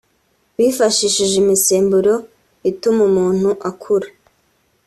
bifashishije 0.57 1.35
imisemburo 1.43 2.13
ituma 2.71 3.01
umuntu 3.09 3.49
akura 3.69 4.07